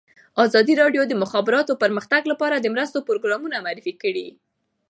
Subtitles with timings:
[0.45, 4.27] ازادي راډیو د د مخابراتو پرمختګ لپاره د مرستو پروګرامونه معرفي کړي.